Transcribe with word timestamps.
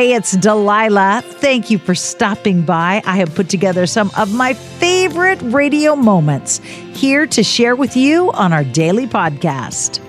Hey, 0.00 0.14
it's 0.14 0.34
Delilah. 0.34 1.20
Thank 1.22 1.68
you 1.68 1.76
for 1.76 1.94
stopping 1.94 2.62
by. 2.62 3.02
I 3.04 3.18
have 3.18 3.34
put 3.34 3.50
together 3.50 3.86
some 3.86 4.10
of 4.16 4.32
my 4.32 4.54
favorite 4.54 5.38
radio 5.42 5.94
moments 5.94 6.56
here 6.94 7.26
to 7.26 7.42
share 7.42 7.76
with 7.76 7.98
you 7.98 8.32
on 8.32 8.54
our 8.54 8.64
daily 8.64 9.06
podcast. 9.06 10.00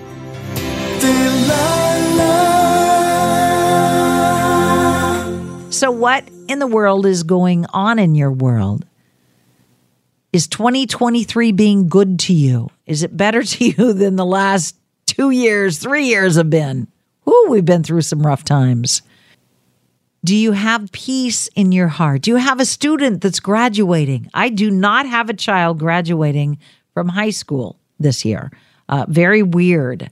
So, 5.70 5.90
what 5.90 6.26
in 6.48 6.58
the 6.58 6.66
world 6.66 7.04
is 7.04 7.22
going 7.22 7.66
on 7.74 7.98
in 7.98 8.14
your 8.14 8.32
world? 8.32 8.86
Is 10.32 10.46
2023 10.46 11.52
being 11.52 11.90
good 11.90 12.18
to 12.20 12.32
you? 12.32 12.70
Is 12.86 13.02
it 13.02 13.14
better 13.14 13.42
to 13.42 13.62
you 13.66 13.92
than 13.92 14.16
the 14.16 14.24
last 14.24 14.74
two 15.04 15.28
years, 15.28 15.76
three 15.76 16.06
years 16.06 16.36
have 16.36 16.48
been? 16.48 16.88
Ooh, 17.28 17.46
we've 17.50 17.66
been 17.66 17.82
through 17.82 18.00
some 18.00 18.26
rough 18.26 18.42
times. 18.42 19.02
Do 20.24 20.36
you 20.36 20.52
have 20.52 20.92
peace 20.92 21.48
in 21.48 21.72
your 21.72 21.88
heart? 21.88 22.22
Do 22.22 22.30
you 22.30 22.36
have 22.36 22.60
a 22.60 22.64
student 22.64 23.22
that's 23.22 23.40
graduating? 23.40 24.30
I 24.32 24.50
do 24.50 24.70
not 24.70 25.04
have 25.06 25.28
a 25.28 25.34
child 25.34 25.80
graduating 25.80 26.58
from 26.94 27.08
high 27.08 27.30
school 27.30 27.80
this 27.98 28.24
year. 28.24 28.52
Uh, 28.88 29.04
very 29.08 29.42
weird. 29.42 30.10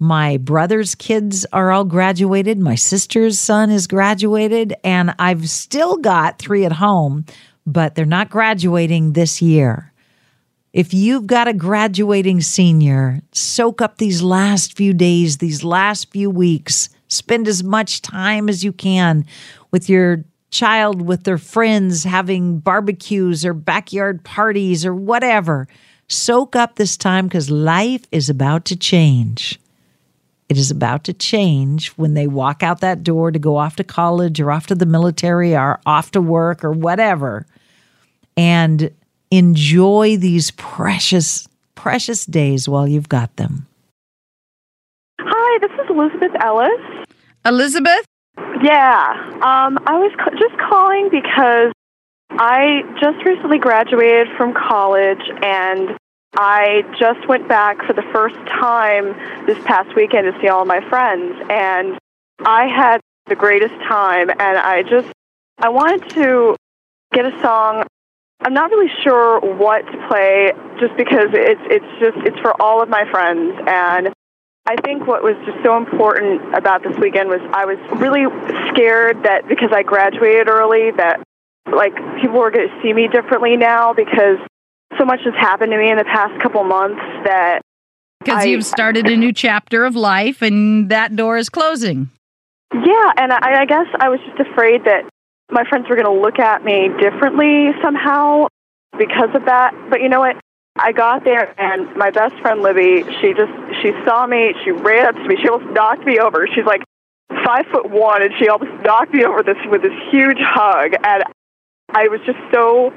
My 0.00 0.38
brother's 0.38 0.96
kids 0.96 1.46
are 1.52 1.70
all 1.70 1.84
graduated. 1.84 2.58
My 2.58 2.74
sister's 2.74 3.38
son 3.38 3.70
is 3.70 3.86
graduated, 3.86 4.74
and 4.82 5.14
I've 5.18 5.48
still 5.48 5.98
got 5.98 6.38
three 6.40 6.64
at 6.64 6.72
home, 6.72 7.24
but 7.66 7.94
they're 7.94 8.06
not 8.06 8.30
graduating 8.30 9.12
this 9.12 9.40
year. 9.40 9.92
If 10.72 10.92
you've 10.92 11.26
got 11.28 11.46
a 11.46 11.52
graduating 11.52 12.40
senior, 12.40 13.20
soak 13.30 13.80
up 13.80 13.98
these 13.98 14.22
last 14.22 14.76
few 14.76 14.92
days, 14.92 15.36
these 15.36 15.62
last 15.62 16.10
few 16.10 16.30
weeks. 16.30 16.88
Spend 17.10 17.46
as 17.46 17.62
much 17.62 18.00
time 18.02 18.48
as 18.48 18.64
you 18.64 18.72
can 18.72 19.26
with 19.70 19.88
your 19.88 20.24
child, 20.50 21.02
with 21.02 21.24
their 21.24 21.38
friends, 21.38 22.04
having 22.04 22.58
barbecues 22.58 23.44
or 23.44 23.52
backyard 23.52 24.24
parties 24.24 24.86
or 24.86 24.94
whatever. 24.94 25.68
Soak 26.08 26.56
up 26.56 26.76
this 26.76 26.96
time 26.96 27.26
because 27.26 27.50
life 27.50 28.04
is 28.10 28.28
about 28.28 28.64
to 28.66 28.76
change. 28.76 29.60
It 30.48 30.58
is 30.58 30.70
about 30.70 31.04
to 31.04 31.12
change 31.12 31.90
when 31.90 32.14
they 32.14 32.26
walk 32.26 32.64
out 32.64 32.80
that 32.80 33.04
door 33.04 33.30
to 33.30 33.38
go 33.38 33.56
off 33.56 33.76
to 33.76 33.84
college 33.84 34.40
or 34.40 34.50
off 34.50 34.66
to 34.66 34.74
the 34.74 34.86
military 34.86 35.54
or 35.54 35.80
off 35.86 36.10
to 36.12 36.20
work 36.20 36.64
or 36.64 36.72
whatever. 36.72 37.46
And 38.36 38.90
enjoy 39.30 40.16
these 40.16 40.50
precious, 40.52 41.46
precious 41.76 42.26
days 42.26 42.68
while 42.68 42.88
you've 42.88 43.08
got 43.08 43.36
them. 43.36 43.68
Hi, 45.20 45.58
this 45.60 45.70
is 45.70 45.88
Elizabeth 45.88 46.32
Ellis. 46.42 46.99
Elizabeth? 47.44 48.04
Yeah, 48.62 49.30
um, 49.42 49.78
I 49.86 49.98
was 49.98 50.12
c- 50.12 50.38
just 50.38 50.58
calling 50.58 51.08
because 51.10 51.72
I 52.30 52.82
just 53.00 53.24
recently 53.24 53.58
graduated 53.58 54.28
from 54.36 54.54
college 54.54 55.22
and 55.42 55.96
I 56.36 56.82
just 56.98 57.26
went 57.28 57.48
back 57.48 57.84
for 57.86 57.92
the 57.92 58.04
first 58.12 58.36
time 58.46 59.16
this 59.46 59.58
past 59.64 59.94
weekend 59.96 60.32
to 60.32 60.40
see 60.40 60.48
all 60.48 60.64
my 60.64 60.80
friends, 60.88 61.34
and 61.50 61.98
I 62.38 62.66
had 62.66 63.00
the 63.26 63.34
greatest 63.34 63.74
time. 63.88 64.30
And 64.30 64.40
I 64.40 64.82
just 64.82 65.08
I 65.58 65.70
wanted 65.70 66.08
to 66.10 66.56
get 67.12 67.26
a 67.26 67.40
song. 67.42 67.84
I'm 68.42 68.54
not 68.54 68.70
really 68.70 68.90
sure 69.02 69.40
what 69.40 69.82
to 69.86 70.08
play, 70.08 70.52
just 70.78 70.96
because 70.96 71.30
it's 71.32 71.60
it's 71.64 72.00
just 72.00 72.26
it's 72.26 72.38
for 72.38 72.60
all 72.62 72.80
of 72.80 72.88
my 72.88 73.10
friends, 73.10 73.58
and 73.66 74.12
I 74.70 74.76
think 74.84 75.04
what 75.04 75.24
was 75.24 75.34
just 75.44 75.58
so 75.64 75.76
important 75.76 76.54
about 76.54 76.84
this 76.84 76.96
weekend 76.96 77.28
was 77.28 77.40
I 77.52 77.64
was 77.64 77.76
really 77.98 78.22
scared 78.70 79.24
that 79.24 79.48
because 79.48 79.70
I 79.72 79.82
graduated 79.82 80.48
early 80.48 80.92
that 80.92 81.20
like 81.74 81.92
people 82.22 82.38
were 82.38 82.52
going 82.52 82.68
to 82.68 82.74
see 82.80 82.92
me 82.92 83.08
differently 83.08 83.56
now 83.56 83.92
because 83.94 84.38
so 84.96 85.04
much 85.04 85.18
has 85.24 85.34
happened 85.34 85.72
to 85.72 85.78
me 85.78 85.90
in 85.90 85.98
the 85.98 86.04
past 86.04 86.40
couple 86.40 86.62
months 86.62 87.00
that 87.24 87.62
Because 88.20 88.46
you've 88.46 88.64
started 88.64 89.08
a 89.08 89.16
new 89.16 89.32
chapter 89.32 89.84
of 89.84 89.96
life 89.96 90.40
and 90.40 90.88
that 90.88 91.16
door 91.16 91.36
is 91.36 91.48
closing. 91.48 92.08
yeah, 92.72 93.10
and 93.16 93.32
I, 93.32 93.62
I 93.62 93.64
guess 93.66 93.86
I 93.98 94.08
was 94.08 94.20
just 94.24 94.38
afraid 94.38 94.84
that 94.84 95.02
my 95.50 95.64
friends 95.68 95.88
were 95.88 95.96
going 95.96 96.06
to 96.06 96.22
look 96.22 96.38
at 96.38 96.62
me 96.64 96.90
differently 97.00 97.70
somehow 97.82 98.46
because 98.96 99.30
of 99.34 99.46
that. 99.46 99.74
But 99.90 100.00
you 100.00 100.08
know 100.08 100.20
what? 100.20 100.36
I 100.76 100.92
got 100.92 101.24
there, 101.24 101.54
and 101.60 101.94
my 101.96 102.10
best 102.10 102.36
friend 102.40 102.62
Libby, 102.62 103.02
she 103.20 103.34
just 103.34 103.52
she 103.82 103.92
saw 104.04 104.26
me. 104.26 104.54
She 104.64 104.70
ran 104.70 105.06
up 105.06 105.14
to 105.14 105.28
me. 105.28 105.36
She 105.36 105.48
almost 105.48 105.72
knocked 105.72 106.04
me 106.06 106.18
over. 106.18 106.46
She's 106.46 106.64
like 106.64 106.82
five 107.44 107.66
foot 107.66 107.90
one, 107.90 108.22
and 108.22 108.32
she 108.38 108.48
almost 108.48 108.82
knocked 108.82 109.12
me 109.12 109.24
over 109.24 109.42
this 109.42 109.58
with 109.68 109.82
this 109.82 109.92
huge 110.10 110.38
hug. 110.38 110.94
And 111.04 111.24
I 111.90 112.08
was 112.08 112.20
just 112.24 112.38
so 112.52 112.92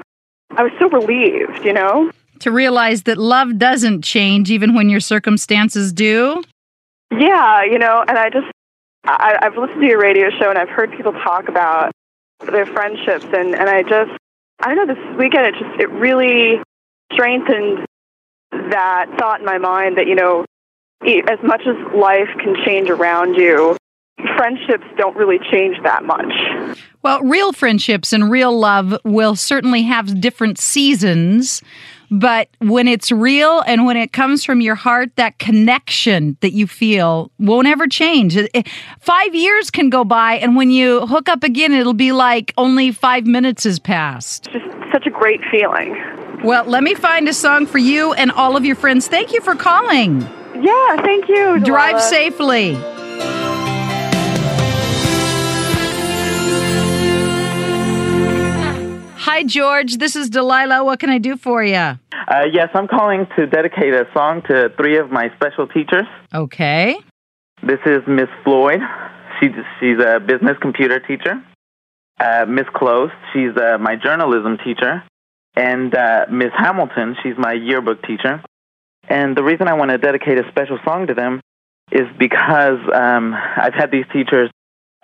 I 0.56 0.62
was 0.62 0.72
so 0.78 0.88
relieved, 0.88 1.64
you 1.64 1.72
know. 1.72 2.10
To 2.40 2.50
realize 2.50 3.04
that 3.04 3.18
love 3.18 3.58
doesn't 3.58 4.02
change 4.02 4.50
even 4.50 4.74
when 4.74 4.88
your 4.88 5.00
circumstances 5.00 5.92
do. 5.92 6.42
Yeah, 7.10 7.64
you 7.64 7.78
know, 7.78 8.04
and 8.06 8.18
I 8.18 8.30
just 8.30 8.46
I, 9.04 9.38
I've 9.42 9.56
listened 9.56 9.80
to 9.80 9.86
your 9.86 10.00
radio 10.00 10.30
show 10.30 10.48
and 10.48 10.58
I've 10.58 10.68
heard 10.68 10.92
people 10.92 11.12
talk 11.12 11.48
about 11.48 11.92
their 12.50 12.66
friendships 12.66 13.24
and 13.24 13.54
and 13.54 13.68
I 13.68 13.82
just 13.82 14.12
I 14.60 14.74
don't 14.74 14.86
know 14.86 14.94
this 14.94 15.18
weekend 15.18 15.46
it 15.46 15.54
just 15.54 15.80
it 15.80 15.90
really 15.90 16.60
strengthened 17.14 17.86
that 18.50 19.06
thought 19.18 19.40
in 19.40 19.46
my 19.46 19.58
mind 19.58 19.96
that 19.98 20.06
you 20.06 20.14
know 20.14 20.44
as 21.02 21.38
much 21.42 21.62
as 21.66 21.76
life 21.94 22.28
can 22.42 22.54
change 22.64 22.90
around 22.90 23.34
you 23.34 23.76
friendships 24.36 24.84
don't 24.96 25.16
really 25.16 25.38
change 25.50 25.76
that 25.82 26.04
much 26.04 26.32
Well, 27.04 27.20
real 27.20 27.52
friendships 27.52 28.14
and 28.14 28.30
real 28.30 28.58
love 28.58 28.96
will 29.04 29.36
certainly 29.36 29.82
have 29.82 30.22
different 30.22 30.58
seasons, 30.58 31.60
but 32.10 32.48
when 32.60 32.88
it's 32.88 33.12
real 33.12 33.62
and 33.66 33.84
when 33.84 33.98
it 33.98 34.14
comes 34.14 34.42
from 34.42 34.62
your 34.62 34.74
heart, 34.74 35.14
that 35.16 35.38
connection 35.38 36.38
that 36.40 36.54
you 36.54 36.66
feel 36.66 37.30
won't 37.38 37.66
ever 37.66 37.86
change. 37.86 38.38
Five 39.00 39.34
years 39.34 39.70
can 39.70 39.90
go 39.90 40.04
by, 40.04 40.36
and 40.36 40.56
when 40.56 40.70
you 40.70 41.06
hook 41.06 41.28
up 41.28 41.44
again, 41.44 41.74
it'll 41.74 41.92
be 41.92 42.12
like 42.12 42.54
only 42.56 42.90
five 42.90 43.26
minutes 43.26 43.64
has 43.64 43.78
passed. 43.78 44.46
it's 44.46 44.64
just 44.64 44.92
such 44.92 45.06
a 45.06 45.10
great 45.10 45.40
feeling 45.50 45.94
Well, 46.44 46.66
let 46.66 46.82
me 46.82 46.94
find 46.94 47.26
a 47.26 47.32
song 47.32 47.64
for 47.64 47.78
you 47.78 48.12
and 48.12 48.30
all 48.30 48.54
of 48.54 48.66
your 48.66 48.76
friends. 48.76 49.08
Thank 49.08 49.32
you 49.32 49.40
for 49.40 49.54
calling. 49.54 50.20
yeah 50.60 51.00
thank 51.02 51.26
you 51.26 51.58
Drive 51.60 52.02
safely. 52.02 52.74
Hi, 59.16 59.42
George. 59.44 59.96
This 59.96 60.16
is 60.16 60.28
Delilah. 60.28 60.84
What 60.84 61.00
can 61.00 61.08
I 61.08 61.16
do 61.16 61.38
for 61.38 61.64
you? 61.64 61.74
Uh, 61.76 61.98
yes, 62.52 62.68
I'm 62.74 62.88
calling 62.88 63.26
to 63.36 63.46
dedicate 63.46 63.94
a 63.94 64.06
song 64.12 64.42
to 64.42 64.70
three 64.76 64.98
of 64.98 65.10
my 65.10 65.30
special 65.36 65.66
teachers. 65.66 66.06
Okay. 66.34 66.98
This 67.62 67.80
is 67.86 68.02
Miss 68.06 68.28
Floyd. 68.44 68.80
She, 69.40 69.48
she's 69.80 69.98
a 69.98 70.20
business 70.20 70.58
computer 70.60 71.00
teacher. 71.00 71.42
Uh, 72.20 72.44
Miss 72.46 72.66
Close, 72.74 73.10
she's 73.32 73.56
uh, 73.56 73.78
my 73.78 73.96
journalism 73.96 74.58
teacher. 74.62 75.02
And 75.56 75.94
uh, 75.94 76.26
Miss 76.30 76.50
Hamilton, 76.56 77.16
she's 77.22 77.34
my 77.38 77.52
yearbook 77.52 78.02
teacher. 78.02 78.42
And 79.08 79.36
the 79.36 79.42
reason 79.42 79.68
I 79.68 79.74
want 79.74 79.90
to 79.90 79.98
dedicate 79.98 80.38
a 80.38 80.48
special 80.48 80.78
song 80.84 81.06
to 81.08 81.14
them 81.14 81.40
is 81.92 82.08
because 82.18 82.78
um, 82.92 83.34
I've 83.34 83.74
had 83.74 83.90
these 83.90 84.06
teachers 84.12 84.50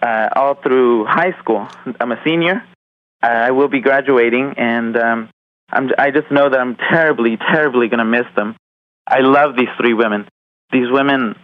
uh, 0.03 0.28
all 0.34 0.55
through 0.55 1.05
high 1.05 1.39
school. 1.41 1.69
I'm 2.00 2.12
a 2.12 2.21
senior. 2.25 2.65
Uh, 3.22 3.27
I 3.27 3.50
will 3.50 3.69
be 3.69 3.81
graduating, 3.81 4.55
and 4.56 4.97
um, 4.97 5.31
I'm, 5.71 5.91
I 5.99 6.10
just 6.10 6.31
know 6.31 6.49
that 6.49 6.59
I'm 6.59 6.77
terribly, 6.77 7.37
terribly 7.37 7.89
going 7.89 7.99
to 7.99 8.05
miss 8.05 8.27
them. 8.34 8.56
I 9.06 9.21
love 9.21 9.56
these 9.56 9.69
three 9.78 9.93
women. 9.93 10.27
These 10.72 10.91
women, 10.91 11.34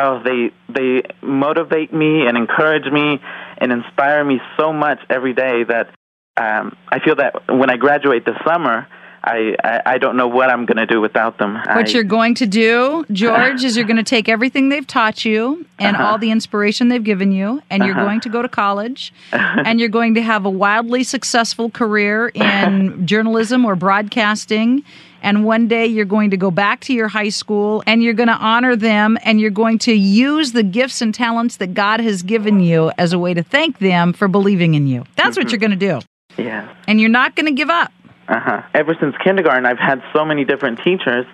oh, 0.00 0.22
they 0.24 0.52
they 0.72 1.02
motivate 1.20 1.92
me 1.92 2.26
and 2.26 2.36
encourage 2.36 2.90
me 2.90 3.20
and 3.58 3.72
inspire 3.72 4.24
me 4.24 4.40
so 4.58 4.72
much 4.72 4.98
every 5.10 5.34
day 5.34 5.64
that 5.64 5.90
um, 6.36 6.76
I 6.88 6.98
feel 7.00 7.16
that 7.16 7.48
when 7.48 7.70
I 7.70 7.76
graduate 7.76 8.24
this 8.24 8.36
summer, 8.44 8.86
I 9.24 9.56
I, 9.64 9.82
I 9.94 9.98
don't 9.98 10.16
know 10.16 10.28
what 10.28 10.50
I'm 10.50 10.66
going 10.66 10.76
to 10.76 10.86
do 10.86 11.00
without 11.00 11.38
them. 11.38 11.54
What 11.54 11.88
I, 11.88 11.90
you're 11.90 12.04
going 12.04 12.34
to 12.36 12.46
do, 12.46 13.04
George, 13.10 13.64
is 13.64 13.76
you're 13.76 13.86
going 13.86 13.96
to 14.06 14.10
take 14.16 14.28
everything 14.28 14.68
they've 14.68 14.86
taught 14.86 15.24
you 15.24 15.66
and 15.78 15.96
Uh-huh. 15.96 16.06
all 16.06 16.18
the 16.18 16.30
inspiration 16.30 16.88
they've 16.88 17.02
given 17.02 17.32
you, 17.32 17.60
and 17.70 17.84
you're 17.84 17.94
Uh-huh. 17.96 18.04
going 18.04 18.20
to 18.20 18.28
go 18.28 18.40
to 18.42 18.48
college, 18.48 19.12
and 19.32 19.80
you're 19.80 19.88
going 19.88 20.14
to 20.14 20.22
have 20.22 20.44
a 20.44 20.50
wildly 20.50 21.02
successful 21.02 21.70
career 21.70 22.28
in 22.28 23.06
journalism 23.12 23.64
or 23.64 23.74
broadcasting. 23.74 24.84
And 25.22 25.44
one 25.44 25.66
day 25.66 25.86
you're 25.86 26.04
going 26.04 26.30
to 26.30 26.36
go 26.36 26.52
back 26.52 26.80
to 26.82 26.92
your 26.92 27.08
high 27.08 27.30
school 27.30 27.82
and 27.86 28.00
you're 28.00 28.14
going 28.14 28.28
to 28.28 28.36
honor 28.36 28.76
them 28.76 29.18
and 29.24 29.40
you're 29.40 29.50
going 29.50 29.78
to 29.78 29.92
use 29.92 30.52
the 30.52 30.62
gifts 30.62 31.02
and 31.02 31.12
talents 31.12 31.56
that 31.56 31.74
God 31.74 31.98
has 31.98 32.22
given 32.22 32.60
you 32.60 32.92
as 32.96 33.12
a 33.12 33.18
way 33.18 33.34
to 33.34 33.42
thank 33.42 33.78
them 33.80 34.12
for 34.12 34.28
believing 34.28 34.74
in 34.74 34.86
you. 34.86 35.04
That's 35.16 35.36
what 35.36 35.50
you're 35.50 35.58
going 35.58 35.72
to 35.72 35.76
do. 35.76 35.98
Yeah. 36.36 36.74
And 36.86 37.00
you're 37.00 37.10
not 37.10 37.34
going 37.36 37.46
to 37.46 37.52
give 37.52 37.70
up. 37.70 37.92
Uh-huh. 38.28 38.62
Ever 38.74 38.96
since 39.00 39.14
kindergarten, 39.22 39.66
I've 39.66 39.78
had 39.78 40.02
so 40.12 40.24
many 40.24 40.44
different 40.44 40.80
teachers 40.82 41.26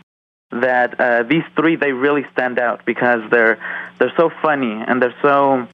that 0.51 1.01
uh, 1.01 1.23
these 1.23 1.45
three 1.57 1.77
they 1.77 1.93
really 1.93 2.25
stand 2.33 2.59
out 2.59 2.85
because 2.85 3.23
they're 3.31 3.59
they're 3.99 4.13
so 4.19 4.31
funny 4.43 4.73
and 4.87 5.01
they're 5.01 5.15
so 5.23 5.67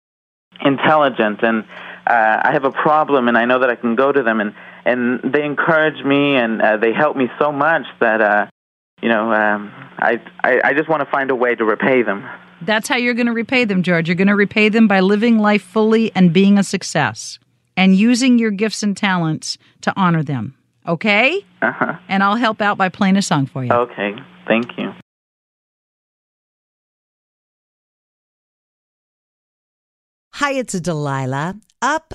intelligent 0.60 1.42
and 1.42 1.64
uh, 2.08 2.40
I 2.42 2.52
have 2.52 2.64
a 2.64 2.70
problem, 2.70 3.28
and 3.28 3.36
I 3.36 3.44
know 3.44 3.58
that 3.60 3.68
I 3.68 3.74
can 3.74 3.94
go 3.94 4.10
to 4.10 4.22
them, 4.22 4.40
and 4.40 4.54
and 4.86 5.20
they 5.32 5.44
encourage 5.44 6.02
me, 6.02 6.36
and 6.36 6.62
uh, 6.62 6.78
they 6.78 6.92
help 6.92 7.16
me 7.16 7.28
so 7.38 7.52
much 7.52 7.82
that 8.00 8.20
uh, 8.20 8.46
you 9.02 9.10
know 9.10 9.30
um, 9.32 9.72
I, 9.98 10.20
I 10.42 10.60
I 10.64 10.74
just 10.74 10.88
want 10.88 11.02
to 11.02 11.10
find 11.10 11.30
a 11.30 11.34
way 11.34 11.54
to 11.54 11.64
repay 11.64 12.02
them. 12.02 12.26
That's 12.62 12.88
how 12.88 12.96
you're 12.96 13.14
going 13.14 13.26
to 13.26 13.32
repay 13.32 13.66
them, 13.66 13.82
George. 13.82 14.08
You're 14.08 14.16
going 14.16 14.28
to 14.28 14.34
repay 14.34 14.68
them 14.68 14.88
by 14.88 15.00
living 15.00 15.38
life 15.38 15.62
fully 15.62 16.10
and 16.14 16.32
being 16.32 16.58
a 16.58 16.64
success 16.64 17.38
and 17.78 17.94
using 17.94 18.40
your 18.40 18.50
gifts 18.50 18.82
and 18.82 18.96
talents 18.96 19.56
to 19.82 19.92
honor 19.96 20.24
them. 20.24 20.56
Okay? 20.86 21.44
Uh 21.62 21.70
huh. 21.70 21.94
And 22.08 22.24
I'll 22.24 22.34
help 22.34 22.60
out 22.60 22.76
by 22.76 22.88
playing 22.88 23.16
a 23.16 23.22
song 23.22 23.46
for 23.46 23.64
you. 23.64 23.70
Okay. 23.70 24.16
Thank 24.48 24.76
you. 24.76 24.92
Hi, 30.34 30.52
it's 30.52 30.78
Delilah. 30.80 31.56
Up 31.80 32.14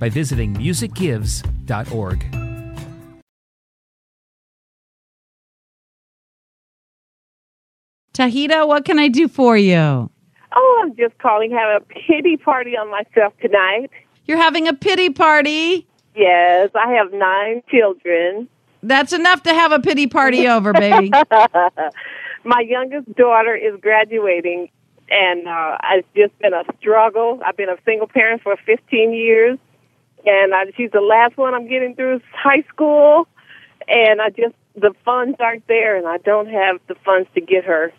by 0.00 0.08
visiting 0.08 0.54
musicgives.org. 0.54 2.40
Tahita, 8.14 8.66
what 8.66 8.84
can 8.84 8.98
I 8.98 9.08
do 9.08 9.28
for 9.28 9.56
you? 9.56 10.10
Oh, 10.52 10.80
I'm 10.82 10.96
just 10.96 11.16
calling, 11.18 11.52
have 11.52 11.80
a 11.80 11.84
pity 11.84 12.36
party 12.36 12.76
on 12.76 12.90
myself 12.90 13.32
tonight. 13.40 13.90
You're 14.26 14.38
having 14.38 14.66
a 14.66 14.74
pity 14.74 15.10
party. 15.10 15.86
Yes, 16.16 16.70
I 16.74 16.92
have 16.94 17.12
nine 17.12 17.62
children. 17.70 18.48
That's 18.82 19.12
enough 19.12 19.42
to 19.44 19.54
have 19.54 19.72
a 19.72 19.78
pity 19.78 20.06
party 20.06 20.48
over, 20.48 20.72
baby. 20.72 21.10
My 22.44 22.60
youngest 22.66 23.14
daughter 23.14 23.54
is 23.54 23.78
graduating, 23.80 24.70
and 25.10 25.46
uh, 25.46 25.78
it's 25.92 26.08
just 26.16 26.36
been 26.40 26.54
a 26.54 26.64
struggle. 26.78 27.40
I've 27.44 27.56
been 27.56 27.68
a 27.68 27.76
single 27.84 28.08
parent 28.08 28.42
for 28.42 28.56
15 28.66 29.12
years, 29.12 29.58
and 30.24 30.54
I, 30.54 30.64
she's 30.76 30.90
the 30.90 31.00
last 31.00 31.36
one 31.36 31.54
I'm 31.54 31.68
getting 31.68 31.94
through 31.94 32.20
high 32.32 32.62
school, 32.68 33.26
and 33.88 34.20
I 34.20 34.30
just 34.30 34.54
the 34.74 34.94
funds 35.04 35.36
aren't 35.40 35.66
there, 35.66 35.96
and 35.96 36.06
I 36.06 36.18
don't 36.18 36.48
have 36.48 36.80
the 36.86 36.94
funds 37.04 37.28
to 37.34 37.40
get 37.40 37.64
her 37.64 37.92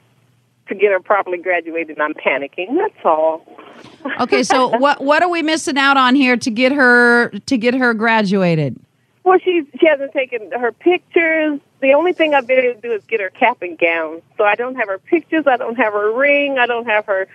to 0.68 0.76
get 0.76 0.92
her 0.92 1.00
properly 1.00 1.38
graduated. 1.38 1.98
And 1.98 2.04
I'm 2.04 2.14
panicking. 2.14 2.78
That's 2.78 3.06
all. 3.06 3.46
okay, 4.20 4.44
so 4.44 4.68
what 4.78 5.02
what 5.04 5.24
are 5.24 5.30
we 5.30 5.42
missing 5.42 5.78
out 5.78 5.98
on 5.98 6.16
here 6.16 6.38
to 6.38 6.52
get 6.52 6.72
her 6.72 7.30
to 7.30 7.58
get 7.58 7.74
her 7.74 7.94
graduated? 7.94 8.78
Well, 9.24 9.40
she 9.44 9.64
she 9.80 9.88
hasn't 9.88 10.14
taken 10.14 10.52
her 10.52 10.72
pictures. 10.72 11.60
The 11.82 11.94
only 11.94 12.14
thing 12.14 12.34
I've 12.34 12.48
been 12.48 12.60
able 12.60 12.82
to 12.82 12.88
do 12.88 12.94
is 12.94 13.04
get 13.06 13.20
her 13.20 13.30
cap 13.30 13.62
and 13.62 13.78
gown. 13.78 14.22
So 14.38 14.44
I 14.44 14.56
don't 14.56 14.76
have 14.76 14.88
her 14.88 15.00
pictures. 15.00 15.46
I 15.48 15.58
don't 15.58 15.76
have 15.76 15.94
her 15.94 16.12
ring. 16.14 16.58
I 16.60 16.66
don't 16.66 16.86
have 16.86 17.06
her 17.06 17.28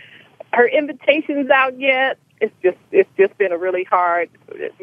her 0.53 0.67
invitations 0.67 1.51
out 1.51 1.79
yet. 1.79 2.19
It's 2.41 2.55
just 2.63 2.77
it's 2.93 3.09
just 3.17 3.37
been 3.39 3.53
a 3.53 3.59
really 3.59 3.85
hard. 3.85 4.29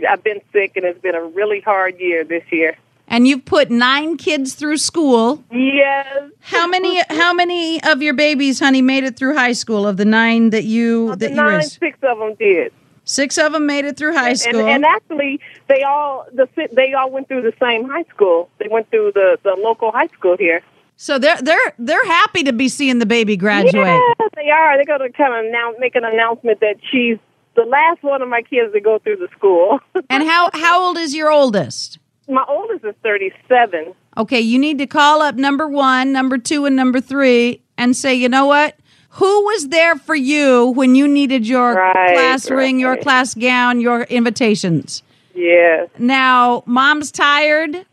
I've 0.09 0.23
been 0.23 0.41
sick, 0.51 0.73
and 0.75 0.85
it's 0.85 1.00
been 1.01 1.15
a 1.15 1.23
really 1.23 1.61
hard 1.61 2.00
year 2.00 2.23
this 2.23 2.44
year. 2.51 2.77
And 3.07 3.27
you've 3.27 3.45
put 3.45 3.69
nine 3.69 4.17
kids 4.17 4.55
through 4.55 4.77
school. 4.77 5.44
Yes. 5.51 6.31
How 6.39 6.65
many 6.67 7.01
how 7.09 7.33
many 7.33 7.83
of 7.83 8.01
your 8.01 8.13
babies, 8.15 8.59
honey, 8.59 8.81
made 8.81 9.03
it 9.03 9.17
through 9.17 9.35
high 9.35 9.51
school 9.51 9.85
of 9.88 9.97
the 9.97 10.05
nine 10.05 10.50
that 10.51 10.63
you 10.63 11.11
Of 11.11 11.19
that 11.19 11.29
you 11.31 11.35
nine, 11.35 11.57
raised? 11.57 11.77
six 11.79 11.97
of 12.01 12.17
them 12.17 12.33
did. 12.35 12.71
Six 13.05 13.38
of 13.38 13.51
them 13.51 13.65
made 13.67 13.85
it 13.85 13.97
through 13.97 14.13
high 14.13 14.33
school. 14.33 14.61
And, 14.61 14.69
and 14.69 14.85
actually, 14.85 15.39
they 15.67 15.83
all 15.83 16.25
the 16.33 16.47
they 16.71 16.94
all 16.94 17.11
went 17.11 17.27
through 17.27 17.41
the 17.44 17.53
same 17.61 17.88
high 17.88 18.05
school. 18.05 18.50
They 18.59 18.67
went 18.71 18.89
through 18.89 19.11
the 19.13 19.38
the 19.44 19.55
local 19.61 19.91
high 19.91 20.07
school 20.07 20.38
here. 20.38 20.61
so 20.95 21.19
they're 21.19 21.41
they're 21.41 21.73
they're 21.77 22.05
happy 22.05 22.44
to 22.44 22.53
be 22.53 22.69
seeing 22.69 23.00
the 23.00 23.05
baby 23.05 23.35
graduate. 23.35 23.75
Yes, 23.75 24.29
they 24.36 24.50
are. 24.50 24.77
They're 24.77 24.98
going 24.98 25.12
to 25.12 25.15
kind 25.15 25.45
of 25.45 25.51
now 25.51 25.74
make 25.79 25.95
an 25.95 26.05
announcement 26.05 26.62
that 26.62 26.77
she's 26.89 27.17
the 27.55 27.63
last 27.63 28.03
one 28.03 28.22
of 28.22 28.29
my 28.29 28.41
kids 28.41 28.74
to 28.74 28.79
go 28.81 29.00
through 29.00 29.17
the 29.17 29.27
school. 29.38 29.79
And 30.10 30.24
how 30.24 30.50
how 30.53 30.83
old 30.83 30.98
is 30.98 31.13
your 31.15 31.31
oldest? 31.31 32.00
my 32.27 32.43
oldest 32.48 32.86
is 32.86 32.95
thirty-seven. 33.03 33.93
Okay, 34.17 34.39
you 34.39 34.60
need 34.60 34.77
to 34.77 34.88
call 34.88 35.22
up 35.22 35.36
number 35.36 35.67
one, 35.67 36.12
number 36.12 36.38
two, 36.38 36.65
and 36.65 36.75
number 36.75 37.01
three 37.01 37.62
and 37.77 37.95
say, 37.95 38.13
you 38.13 38.29
know 38.29 38.45
what? 38.45 38.75
Who 39.17 39.43
was 39.45 39.69
there 39.69 39.95
for 39.95 40.15
you 40.15 40.67
when 40.69 40.95
you 40.95 41.07
needed 41.07 41.48
your 41.48 41.75
Right, 41.75 42.13
class 42.13 42.50
ring, 42.50 42.79
your 42.79 42.98
class 42.98 43.33
gown, 43.33 43.79
your 43.81 44.03
invitations? 44.03 45.03
Yes, 45.36 45.89
Now, 45.98 46.63
mom's 46.67 47.12
tired. 47.12 47.86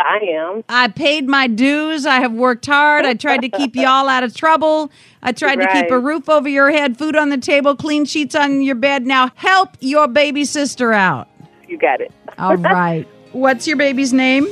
I 0.00 0.18
am. 0.30 0.64
I 0.68 0.88
paid 0.88 1.28
my 1.28 1.46
dues. 1.46 2.06
I 2.06 2.20
have 2.20 2.32
worked 2.32 2.66
hard. 2.66 3.04
I 3.04 3.14
tried 3.14 3.42
to 3.42 3.48
keep 3.48 3.76
you 3.76 3.86
all 3.86 4.08
out 4.08 4.24
of 4.24 4.34
trouble. 4.34 4.90
I 5.22 5.32
tried 5.32 5.56
to 5.56 5.68
keep 5.72 5.90
a 5.90 5.98
roof 5.98 6.28
over 6.28 6.48
your 6.48 6.70
head, 6.70 6.98
food 6.98 7.14
on 7.16 7.28
the 7.28 7.38
table, 7.38 7.76
clean 7.76 8.04
sheets 8.04 8.34
on 8.34 8.62
your 8.62 8.74
bed. 8.74 9.06
Now, 9.06 9.30
help 9.36 9.76
your 9.80 10.08
baby 10.08 10.44
sister 10.44 10.92
out. 10.92 11.28
You 11.68 11.78
got 11.78 12.00
it. 12.00 12.12
All 12.38 12.56
right. 12.58 13.06
What's 13.32 13.66
your 13.66 13.76
baby's 13.76 14.12
name? 14.12 14.48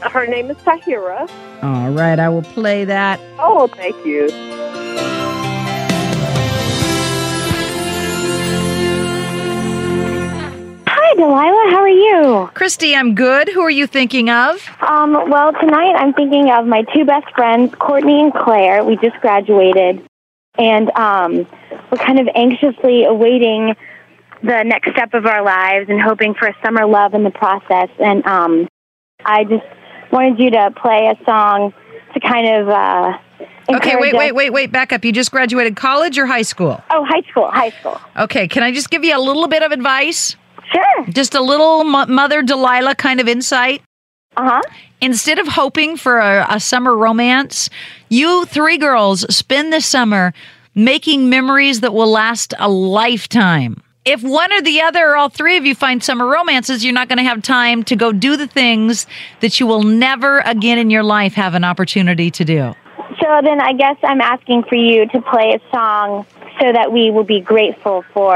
Her 0.00 0.26
name 0.26 0.50
is 0.50 0.56
Tahira. 0.58 1.30
All 1.62 1.90
right, 1.90 2.18
I 2.18 2.28
will 2.28 2.42
play 2.42 2.84
that. 2.84 3.20
Oh, 3.38 3.68
thank 3.68 3.94
you. 4.04 4.28
Hi, 10.86 11.14
Delilah. 11.14 11.53
How 12.54 12.60
are 12.60 12.64
you? 12.64 12.68
Christy, 12.68 12.94
I'm 12.96 13.14
good. 13.14 13.48
Who 13.48 13.60
are 13.62 13.70
you 13.70 13.86
thinking 13.86 14.30
of? 14.30 14.66
Um, 14.80 15.12
well, 15.30 15.52
tonight 15.52 15.94
I'm 15.96 16.12
thinking 16.14 16.50
of 16.50 16.66
my 16.66 16.82
two 16.94 17.04
best 17.04 17.30
friends, 17.34 17.74
Courtney 17.78 18.20
and 18.22 18.32
Claire. 18.32 18.84
We 18.84 18.96
just 18.96 19.16
graduated, 19.20 20.02
and 20.58 20.90
um, 20.96 21.46
we're 21.90 21.98
kind 21.98 22.18
of 22.20 22.28
anxiously 22.34 23.04
awaiting 23.04 23.74
the 24.42 24.62
next 24.62 24.90
step 24.92 25.14
of 25.14 25.26
our 25.26 25.42
lives 25.42 25.88
and 25.88 26.00
hoping 26.00 26.34
for 26.34 26.46
a 26.48 26.54
summer 26.64 26.86
love 26.86 27.14
in 27.14 27.24
the 27.24 27.30
process. 27.30 27.88
And 27.98 28.24
um, 28.26 28.68
I 29.24 29.44
just 29.44 29.64
wanted 30.12 30.38
you 30.38 30.50
to 30.50 30.70
play 30.80 31.06
a 31.08 31.24
song 31.24 31.72
to 32.14 32.20
kind 32.20 32.48
of. 32.62 32.68
Uh, 32.68 33.18
Okay, 33.66 33.96
wait, 33.96 34.12
us- 34.12 34.18
wait, 34.18 34.32
wait, 34.34 34.50
wait. 34.50 34.72
Back 34.72 34.92
up. 34.92 35.06
You 35.06 35.10
just 35.12 35.30
graduated 35.30 35.74
college 35.74 36.18
or 36.18 36.26
high 36.26 36.42
school? 36.42 36.82
Oh, 36.90 37.02
high 37.02 37.22
school, 37.30 37.50
high 37.50 37.70
school. 37.70 37.98
Okay, 38.14 38.46
can 38.46 38.62
I 38.62 38.72
just 38.72 38.90
give 38.90 39.02
you 39.04 39.16
a 39.16 39.18
little 39.18 39.48
bit 39.48 39.62
of 39.62 39.72
advice? 39.72 40.36
Sure. 40.74 41.06
Just 41.08 41.34
a 41.34 41.40
little 41.40 41.84
mo- 41.84 42.06
Mother 42.06 42.42
Delilah 42.42 42.94
kind 42.96 43.20
of 43.20 43.28
insight? 43.28 43.82
Uh 44.36 44.50
huh. 44.50 44.62
Instead 45.00 45.38
of 45.38 45.46
hoping 45.46 45.96
for 45.96 46.18
a, 46.18 46.46
a 46.50 46.60
summer 46.60 46.96
romance, 46.96 47.70
you 48.08 48.44
three 48.46 48.78
girls 48.78 49.24
spend 49.34 49.72
this 49.72 49.86
summer 49.86 50.32
making 50.74 51.28
memories 51.28 51.80
that 51.80 51.94
will 51.94 52.10
last 52.10 52.52
a 52.58 52.68
lifetime. 52.68 53.80
If 54.04 54.22
one 54.22 54.52
or 54.52 54.60
the 54.60 54.82
other 54.82 55.10
or 55.10 55.16
all 55.16 55.28
three 55.30 55.56
of 55.56 55.64
you 55.64 55.74
find 55.74 56.02
summer 56.02 56.26
romances, 56.26 56.84
you're 56.84 56.92
not 56.92 57.08
going 57.08 57.18
to 57.18 57.24
have 57.24 57.42
time 57.42 57.82
to 57.84 57.96
go 57.96 58.12
do 58.12 58.36
the 58.36 58.46
things 58.46 59.06
that 59.40 59.60
you 59.60 59.66
will 59.66 59.82
never 59.82 60.40
again 60.40 60.78
in 60.78 60.90
your 60.90 61.02
life 61.02 61.34
have 61.34 61.54
an 61.54 61.64
opportunity 61.64 62.30
to 62.32 62.44
do. 62.44 62.74
So 63.22 63.40
then 63.42 63.60
I 63.60 63.72
guess 63.72 63.96
I'm 64.02 64.20
asking 64.20 64.64
for 64.64 64.74
you 64.74 65.06
to 65.08 65.22
play 65.22 65.58
a 65.58 65.74
song 65.74 66.26
so 66.60 66.72
that 66.72 66.92
we 66.92 67.10
will 67.10 67.24
be 67.24 67.40
grateful 67.40 68.04
for 68.12 68.34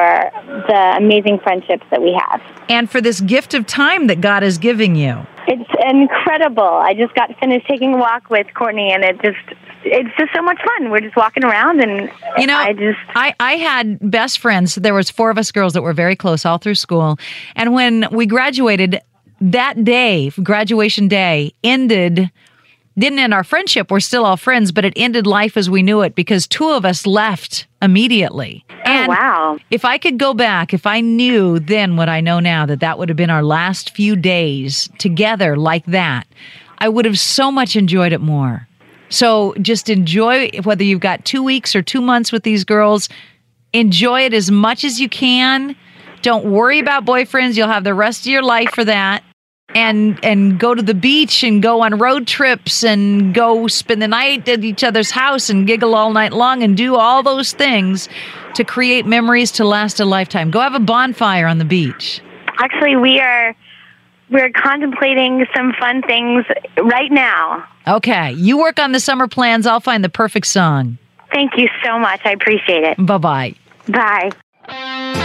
the 0.68 0.94
amazing 0.96 1.38
friendships 1.40 1.84
that 1.90 2.02
we 2.02 2.12
have. 2.12 2.40
And 2.68 2.90
for 2.90 3.00
this 3.00 3.20
gift 3.20 3.54
of 3.54 3.66
time 3.66 4.06
that 4.08 4.20
God 4.20 4.42
is 4.42 4.58
giving 4.58 4.96
you. 4.96 5.26
It's 5.46 5.70
incredible. 5.88 6.62
I 6.62 6.94
just 6.94 7.14
got 7.14 7.30
finished 7.38 7.66
taking 7.68 7.94
a 7.94 7.96
walk 7.96 8.28
with 8.28 8.46
Courtney 8.54 8.92
and 8.92 9.02
it 9.04 9.20
just 9.22 9.38
it's 9.84 10.14
just 10.18 10.34
so 10.34 10.42
much 10.42 10.58
fun. 10.62 10.90
We're 10.90 11.00
just 11.00 11.16
walking 11.16 11.44
around 11.44 11.80
and 11.80 12.10
You 12.36 12.46
know, 12.46 12.56
I 12.56 12.72
just 12.72 12.98
I, 13.14 13.34
I 13.40 13.52
had 13.56 14.10
best 14.10 14.40
friends. 14.40 14.74
There 14.74 14.94
was 14.94 15.10
four 15.10 15.30
of 15.30 15.38
us 15.38 15.50
girls 15.52 15.72
that 15.72 15.82
were 15.82 15.94
very 15.94 16.16
close 16.16 16.44
all 16.44 16.58
through 16.58 16.74
school. 16.74 17.18
And 17.54 17.72
when 17.72 18.06
we 18.10 18.26
graduated, 18.26 19.00
that 19.40 19.84
day, 19.84 20.30
graduation 20.42 21.08
day, 21.08 21.52
ended 21.62 22.30
didn't 22.98 23.18
end 23.18 23.32
our 23.32 23.44
friendship. 23.44 23.90
We're 23.90 24.00
still 24.00 24.24
all 24.24 24.36
friends, 24.36 24.72
but 24.72 24.84
it 24.84 24.92
ended 24.96 25.26
life 25.26 25.56
as 25.56 25.70
we 25.70 25.82
knew 25.82 26.02
it 26.02 26.14
because 26.14 26.46
two 26.46 26.68
of 26.70 26.84
us 26.84 27.06
left 27.06 27.66
immediately. 27.80 28.64
Oh 28.84 29.06
wow. 29.06 29.58
If 29.70 29.84
I 29.84 29.98
could 29.98 30.18
go 30.18 30.34
back, 30.34 30.74
if 30.74 30.86
I 30.86 31.00
knew 31.00 31.58
then 31.58 31.96
what 31.96 32.08
I 32.08 32.20
know 32.20 32.40
now 32.40 32.66
that 32.66 32.80
that 32.80 32.98
would 32.98 33.08
have 33.08 33.16
been 33.16 33.30
our 33.30 33.42
last 33.42 33.94
few 33.94 34.16
days 34.16 34.88
together 34.98 35.56
like 35.56 35.84
that, 35.86 36.26
I 36.78 36.88
would 36.88 37.04
have 37.04 37.18
so 37.18 37.50
much 37.50 37.76
enjoyed 37.76 38.12
it 38.12 38.20
more. 38.20 38.66
So 39.10 39.54
just 39.62 39.88
enjoy 39.88 40.50
whether 40.64 40.84
you've 40.84 41.00
got 41.00 41.24
two 41.24 41.42
weeks 41.42 41.74
or 41.74 41.82
two 41.82 42.00
months 42.00 42.32
with 42.32 42.42
these 42.42 42.64
girls. 42.64 43.08
Enjoy 43.72 44.22
it 44.22 44.34
as 44.34 44.50
much 44.50 44.84
as 44.84 45.00
you 45.00 45.08
can. 45.08 45.76
Don't 46.22 46.46
worry 46.46 46.78
about 46.78 47.04
boyfriends. 47.04 47.56
You'll 47.56 47.68
have 47.68 47.84
the 47.84 47.94
rest 47.94 48.22
of 48.22 48.26
your 48.26 48.42
life 48.42 48.70
for 48.70 48.84
that. 48.84 49.22
And 49.74 50.18
and 50.24 50.58
go 50.58 50.74
to 50.74 50.82
the 50.82 50.94
beach 50.94 51.44
and 51.44 51.62
go 51.62 51.82
on 51.82 51.98
road 51.98 52.26
trips 52.26 52.82
and 52.82 53.34
go 53.34 53.68
spend 53.68 54.00
the 54.00 54.08
night 54.08 54.48
at 54.48 54.64
each 54.64 54.82
other's 54.82 55.10
house 55.10 55.50
and 55.50 55.66
giggle 55.66 55.94
all 55.94 56.12
night 56.12 56.32
long 56.32 56.62
and 56.62 56.76
do 56.76 56.96
all 56.96 57.22
those 57.22 57.52
things 57.52 58.08
to 58.54 58.64
create 58.64 59.04
memories 59.04 59.52
to 59.52 59.64
last 59.64 60.00
a 60.00 60.06
lifetime. 60.06 60.50
Go 60.50 60.60
have 60.60 60.74
a 60.74 60.80
bonfire 60.80 61.46
on 61.46 61.58
the 61.58 61.66
beach. 61.66 62.20
Actually, 62.58 62.96
we 62.96 63.20
are 63.20 63.54
we're 64.30 64.50
contemplating 64.50 65.44
some 65.54 65.74
fun 65.78 66.02
things 66.02 66.44
right 66.82 67.12
now. 67.12 67.64
Okay, 67.86 68.32
you 68.32 68.58
work 68.58 68.78
on 68.78 68.92
the 68.92 69.00
summer 69.00 69.28
plans. 69.28 69.66
I'll 69.66 69.80
find 69.80 70.02
the 70.02 70.08
perfect 70.08 70.46
song. 70.46 70.98
Thank 71.30 71.58
you 71.58 71.68
so 71.84 71.98
much. 71.98 72.22
I 72.24 72.32
appreciate 72.32 72.84
it. 72.84 72.96
Bye 73.04 73.18
bye 73.18 73.54
bye. 73.86 75.24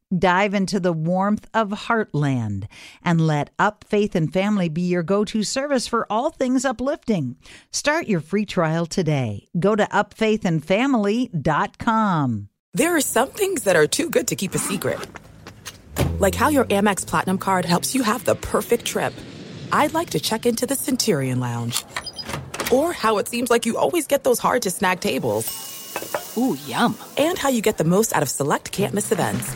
Dive 0.17 0.53
into 0.53 0.79
the 0.79 0.91
warmth 0.91 1.47
of 1.53 1.69
Heartland 1.69 2.65
and 3.03 3.25
let 3.25 3.49
Up 3.57 3.85
Faith 3.87 4.13
and 4.13 4.33
Family 4.33 4.67
be 4.67 4.81
your 4.81 5.03
go 5.03 5.23
to 5.25 5.41
service 5.41 5.87
for 5.87 6.05
all 6.09 6.31
things 6.31 6.65
uplifting. 6.65 7.37
Start 7.71 8.07
your 8.07 8.19
free 8.19 8.45
trial 8.45 8.85
today. 8.85 9.47
Go 9.57 9.73
to 9.75 9.85
upfaithandfamily.com. 9.85 12.49
There 12.73 12.95
are 12.95 13.01
some 13.01 13.27
things 13.29 13.63
that 13.63 13.75
are 13.77 13.87
too 13.87 14.09
good 14.09 14.27
to 14.27 14.35
keep 14.35 14.53
a 14.53 14.57
secret. 14.57 14.99
Like 16.19 16.35
how 16.35 16.49
your 16.49 16.65
Amex 16.65 17.07
Platinum 17.07 17.37
card 17.37 17.63
helps 17.63 17.95
you 17.95 18.03
have 18.03 18.25
the 18.25 18.35
perfect 18.35 18.83
trip. 18.85 19.13
I'd 19.71 19.93
like 19.93 20.09
to 20.09 20.19
check 20.19 20.45
into 20.45 20.65
the 20.65 20.75
Centurion 20.75 21.39
Lounge. 21.39 21.85
Or 22.69 22.91
how 22.91 23.17
it 23.17 23.29
seems 23.29 23.49
like 23.49 23.65
you 23.65 23.77
always 23.77 24.07
get 24.07 24.25
those 24.25 24.39
hard 24.39 24.63
to 24.63 24.71
snag 24.71 24.99
tables. 24.99 26.35
Ooh, 26.37 26.57
yum. 26.65 26.97
And 27.17 27.37
how 27.37 27.47
you 27.49 27.61
get 27.61 27.77
the 27.77 27.83
most 27.85 28.13
out 28.13 28.23
of 28.23 28.29
select 28.29 28.73
can't 28.73 28.93
miss 28.93 29.11
events. 29.11 29.55